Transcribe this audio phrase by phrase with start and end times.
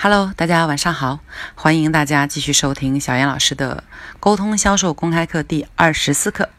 [0.00, 1.18] Hello，大家晚上好，
[1.56, 3.82] 欢迎大家继续收听小杨老师的
[4.20, 6.50] 沟通销售公开课第二十四课。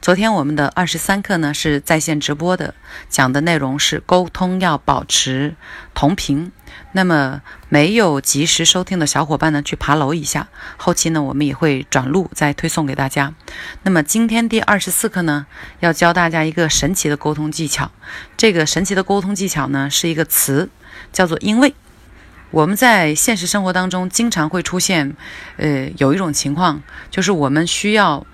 [0.00, 2.74] 昨天我们的二十三课呢是在线直播的，
[3.10, 5.56] 讲的内容是沟通要保持
[5.92, 6.50] 同频。
[6.92, 13.34] 那么没有及时收听的小伙伴呢，去爬楼一下，后期呢我们也会转录再推送给大家。
[13.82, 15.44] 那么今天第二十四课呢，
[15.80, 17.90] 要教大家一个神奇的沟通技巧。
[18.38, 20.70] 这个神奇的沟通技巧呢是一个词，
[21.12, 21.74] 叫做因为。
[22.56, 25.14] 我们在现实生活当中经常会出现，
[25.58, 28.26] 呃，有一种情况，就是我们需要，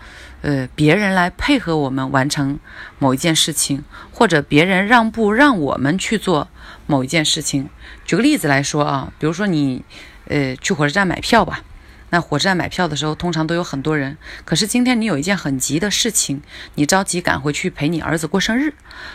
[0.42, 2.60] 呃，别人来配合我们完成
[3.00, 3.82] 某一件事情，
[4.12, 6.46] 或者别人让步让我们去做
[6.86, 7.68] 某一件事情。
[8.04, 9.84] 举个例子来说啊，比如说你，
[10.28, 11.64] 呃，去火车站买票吧。
[12.12, 14.18] 那火车站买票的时候，通常都有很多人。
[14.44, 16.42] 可是今天你有一件很急的事情，
[16.74, 18.74] 你着急赶回去陪你儿子过生日。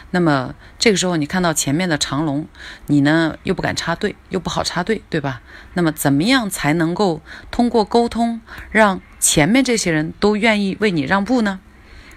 [0.10, 2.48] 那么这个时候，你看到前面的长龙，
[2.88, 5.42] 你呢又不敢插队，又不好插队，对吧？
[5.76, 11.60] 那么怎么样才能够通过沟通，让前面这些人都愿意为你让步呢？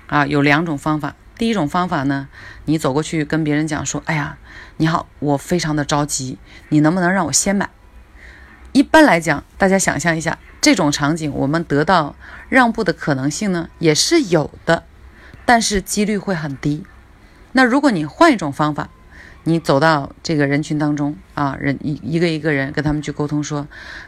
[0.07, 1.15] 啊，有两种方法。
[1.37, 2.29] 第一种方法呢，
[2.65, 4.39] 你走过去跟别人讲说：“哎呀，
[4.79, 6.39] 你好，我非常的着急，
[6.71, 7.69] 你能不能让我先买？”
[8.73, 10.39] 一般来讲，大家想象一下。
[10.61, 12.15] 这种场景，我们得到
[12.51, 14.85] 让步的可能性呢，也是有的，
[15.47, 16.85] 但是几率会很低。
[17.53, 18.91] 那如果你换一种方法，
[19.45, 23.67] 你走到这个人群当中啊，人一一个一个人跟他们去沟通说：“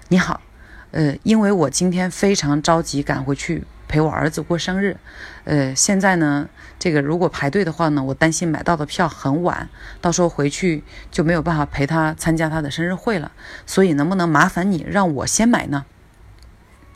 [0.08, 0.42] 你好，
[0.90, 4.96] 呃，因为我今天非常着急赶回去陪我儿子过生日，
[5.44, 6.48] 呃，现在呢，
[6.78, 9.68] 这个如果排队的话呢，我担心买到的票很晚，
[10.00, 13.32] 到时候回去就没有办法陪他参加他的生日会了，
[13.66, 15.84] 所以能不能麻烦你让我先买呢？”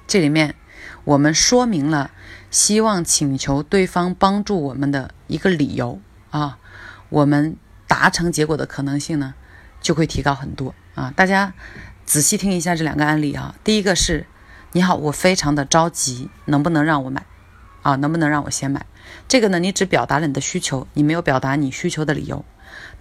[0.09, 0.55] 这里面，
[1.05, 2.13] 我们说明了
[2.51, 6.01] 希望请求对方帮助我们的一个理由
[6.31, 6.57] 啊，
[7.11, 9.35] 我们达成结果的可能性呢
[9.83, 11.13] 就会提高很多啊。
[11.15, 11.53] 大家
[12.07, 13.55] 仔细听一下这两个案例啊。
[13.63, 14.25] 第一个是，
[14.73, 17.25] 你好，我非常的着急，能不能让我买
[17.83, 17.97] 啊？
[17.97, 18.85] 能不能让我先买？
[19.27, 22.45] 这个呢，你只表达了你的需求，你没有表达你需求的理由。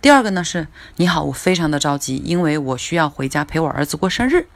[0.01, 0.67] 第二个呢是，
[0.97, 4.47] 你好，我非常的着急，因为我需要回家陪我儿子过生日，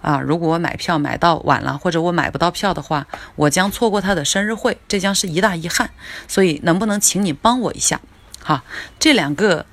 [0.00, 5.90] 啊，如果我买票买到晚了，或者我买不到票的话，我将错过他的生日会，这将是一大遗憾，
[6.26, 8.00] 所以能不能请你帮我一下？
[8.42, 8.64] 哈，
[8.98, 9.66] 这两个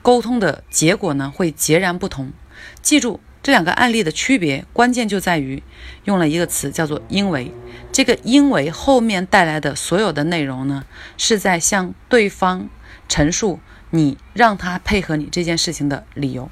[0.00, 2.32] 沟通的结果呢会截然不同，
[2.80, 5.62] 记住这两个案例的区别，关键就在于
[6.04, 7.50] 用了一个词叫做因为，
[7.90, 10.84] 这个因为后面带来的所有的内容呢，
[11.16, 12.68] 是在向对方
[13.08, 13.58] 陈述。
[13.88, 16.50] 你让他配合你这件事情的理由，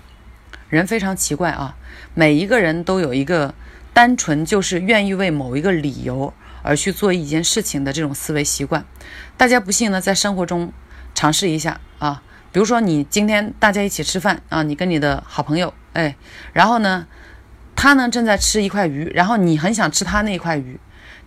[0.71, 1.77] 人非常奇怪啊！
[2.15, 3.53] 每一个人都有一个
[3.93, 8.87] 单纯就是愿意为某一个理由而去做一件事情的这种思维习惯。
[9.37, 10.73] 大家不信呢，在生活中
[11.15, 12.23] 尝试一下啊。
[12.53, 16.15] 比如说，你今天大家一起吃饭啊，你跟你的好朋友，哎，
[16.53, 17.07] 然后呢，
[17.75, 20.79] 他呢正在吃一块鱼，然后你很想吃他那一块鱼，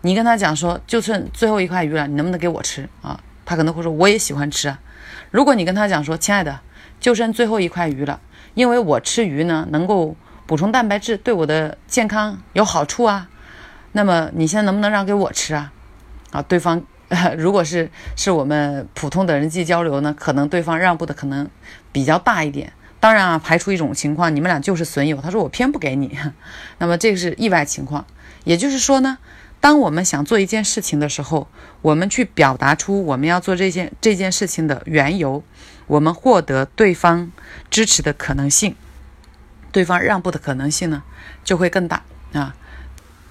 [0.01, 3.19] 你跟他讲说，就剩最后一块鱼了，你能不能给我吃啊？
[3.45, 4.79] 他可能会说，我也喜欢吃啊。
[5.31, 6.59] 如果你跟他讲说，亲爱的，
[6.99, 8.19] 就剩最后一块鱼了，
[8.53, 10.15] 因为我吃鱼呢，能够
[10.45, 13.27] 补充蛋白质，对我的健康有好处啊。
[13.93, 15.73] 那么你现在能不能让给我吃啊？
[16.31, 16.79] 啊，对方
[17.37, 21.49] 如果是是我们普通的人际交流呢，可能对方让步的可能
[21.91, 22.71] 比较大一点。
[22.99, 26.17] 当然啊，排除一种情况，你们俩就是损友，他说我偏不给你，
[26.79, 28.05] 那么这个是意外情况。
[28.43, 29.17] 也就是说呢。
[29.61, 31.49] 当我们想做一件事情的时候，
[31.81, 35.43] 我们去表达出我们要做这件这件事情的缘由，
[35.87, 37.29] 我们获得对方
[37.69, 38.73] 支持的可能性，
[39.73, 41.03] 对方让步的可能性呢
[41.43, 42.55] 就会更大啊。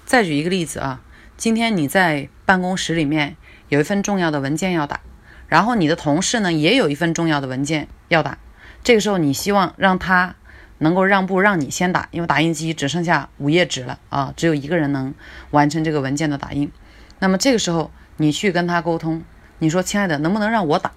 [0.05, 1.01] 再举一个例子啊，
[1.35, 3.35] 今天你在办公室里面
[3.69, 4.99] 有一份重要的文件要打，
[5.47, 8.37] 然后你的同事呢也有一份重要的文件要打，
[8.83, 10.35] 这个时候你希望让他。
[10.81, 15.13] 能够让步，让你先打，因为打印机只剩下五页纸了啊，只有一个人能
[15.51, 16.71] 完成这个文件的打印。
[17.19, 19.21] 那么这个时候，你去跟他沟通，
[19.57, 20.93] 你说：“亲爱的，能不能让我打？”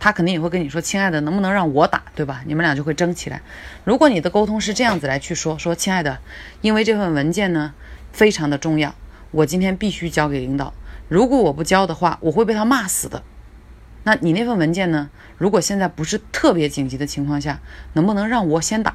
[0.00, 2.42] 他肯定也会跟你说：“亲爱的，能不能让我打？”对吧？
[2.44, 3.40] 你们俩就会争起来。
[3.84, 6.18] 如果你的沟通是这样子来去说：“说亲爱的，
[6.60, 7.72] 因为这份文件呢
[8.10, 8.96] 非常的重要，
[9.30, 10.74] 我今天必须交给领导。
[11.06, 13.22] 如果我不交的话，我会被他骂死的。
[14.02, 15.10] 那你那份文件呢？
[15.38, 17.60] 如果现在不是特别紧急的情况下，
[17.94, 18.94] 能不能让我先打？”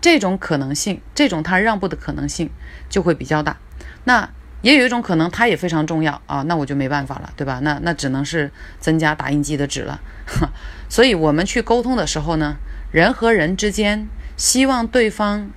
[0.00, 2.50] 这种可能性，这种他让步的可能性
[2.88, 3.56] 就会比较大。
[4.04, 4.30] 那
[4.62, 7.60] 也有一种可能，他也非常重要啊，那我就没办法了，对吧？
[7.62, 10.00] 那那只能是增加打印机的纸了。
[10.88, 12.56] 所以，我们去沟通的时候呢，
[12.92, 15.50] 人和人之间希望对方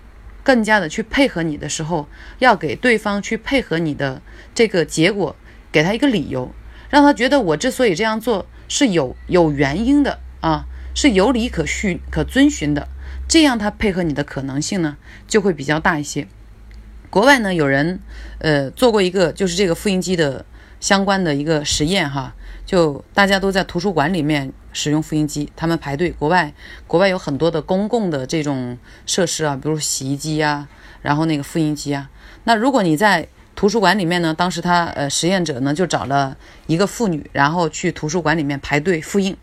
[0.43, 2.07] 更加的去配合你的时候，
[2.39, 4.21] 要给对方去配合你的
[4.55, 5.35] 这个结果，
[5.71, 6.51] 给他一个理由，
[6.89, 10.65] 让他觉得我之所以这样做是有有原因的啊，
[10.95, 12.87] 是有理可循可遵循的。
[13.27, 14.97] 这样他配合你的可能性呢
[15.27, 16.27] 就会比较大一些。
[17.11, 17.99] 国外呢有人
[18.39, 20.45] 呃做过一个就是这个复印机的
[20.79, 22.33] 相关的一个实验哈，
[22.65, 26.09] 就大家都在图书馆里面使用复印机，他们排队。
[26.11, 26.53] 国外
[26.87, 30.67] 国外有很多的公共的这种设施啊，比如洗衣机啊，
[31.01, 32.09] 然后那个复印机啊。
[32.45, 33.27] 那如果你在
[33.59, 39.35] 图书馆里面呢，当时他呃实验者呢就找了一个妇女，然后去图书馆里面排队复印，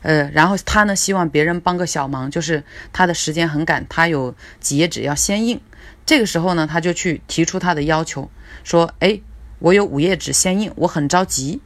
[0.00, 5.60] 呃，然后他呢希望别人帮个小忙，就是他的时间很赶，他有几页纸要先印，
[6.06, 8.30] 这个时候呢他就去提出他的要求，
[8.64, 9.20] 说，哎，
[9.58, 11.60] 我有五页纸先印，我很着急，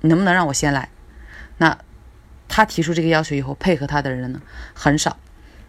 [0.00, 0.88] 能不能让我先来？
[1.58, 1.78] 那
[2.48, 4.42] 他提出这个要求以后，配合他的人呢
[4.74, 5.16] 很少。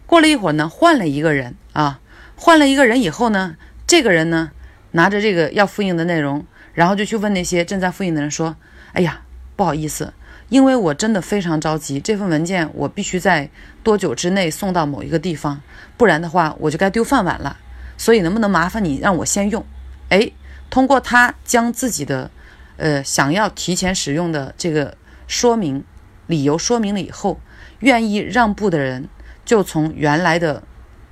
[0.04, 2.00] 过了一会儿呢，换了一个人啊，
[2.34, 3.54] 换了一个人以后呢，
[3.86, 4.50] 这个人呢。
[4.96, 8.56] 拿着这个要复印的内容，然后就去问那些正在复印的人说
[8.94, 9.20] ：“哎呀，
[9.54, 10.14] 不好意思，
[10.48, 13.50] 因为我真的非常着急，这份文件我必须在
[13.82, 15.60] 多久之内送到某一个地方，
[15.98, 17.58] 不然的话我就该丢饭碗了。
[17.98, 19.62] 所以能不能麻烦你让我先用？
[20.08, 20.32] 哎，
[20.70, 22.30] 通过他将自己的
[22.78, 24.96] 呃想要提前使用的这个
[25.26, 25.84] 说明
[26.26, 27.38] 理由说明了以后，
[27.80, 29.10] 愿意让步的人
[29.44, 30.62] 就从原来的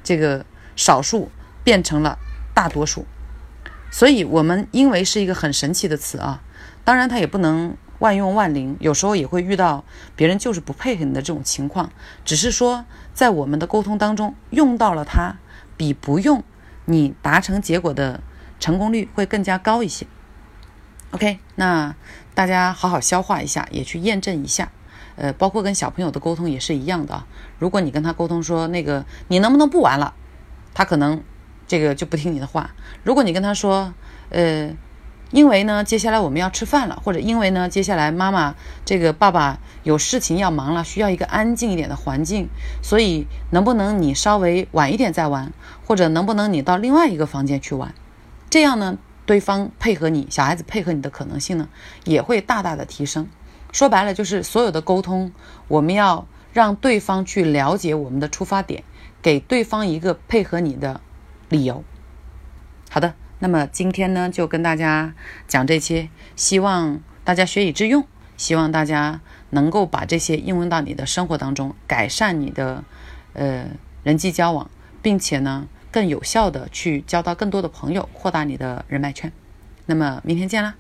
[0.03, 1.31] 这个少数
[1.63, 2.19] 变成了
[2.55, 3.05] 大多数。”
[3.95, 6.43] 所以，我们因为是一个很神奇的词啊，
[6.83, 9.85] 当然它也不能万用万灵，有时候也会遇到
[10.17, 11.93] 别人就是不配合你的这种情况。
[12.25, 15.37] 只是说，在我们的沟通当中用到了它，
[15.77, 16.43] 比不用
[16.87, 18.21] 你达成结果的
[18.59, 20.05] 成功率会更加高一些。
[21.13, 21.95] OK，那
[22.35, 24.73] 大家好好消化一下，也去验证一下。
[25.15, 27.29] 呃，包括跟小朋友的沟通也是一样的啊。
[27.61, 30.15] 如果你跟他沟通说那个你能不能不玩了，
[30.75, 31.23] 他可能。
[31.67, 32.71] 这个就不听你的话。
[33.03, 33.93] 如果你跟他说，
[34.31, 34.75] 呃，
[35.31, 42.49] 因为呢，接下来我们要吃饭了，或者因为呢，接下来妈妈这个爸爸有事情要忙了，需要一个安静一点的环境，
[42.83, 45.53] 所以能不能你稍微晚一点再玩，
[45.85, 47.95] 或者能不能你到另外一个房间去玩？
[48.49, 51.69] 这样呢，对方配合你，小孩子配合你的可能性呢，
[52.05, 53.29] 也会大大的提升。
[53.73, 55.33] 说白了，就是所有的沟通，
[55.67, 58.85] 我们要让对方去了解我们的出发点，
[59.21, 61.01] 给对方一个配合你的。
[61.55, 61.85] 理由，
[62.91, 65.15] 好的，那么今天呢就跟大家
[65.47, 68.05] 讲这些，希望大家学以致用，
[68.37, 69.21] 希望大家
[69.51, 72.83] 能够把这些应用到你的生活当中，改善你的
[73.35, 73.67] 呃
[74.03, 74.69] 人际交往，
[75.01, 79.31] 并且呢更有效的去交到更多的朋友，扩大你的人脉圈。
[79.87, 80.75] 那么明天见啦。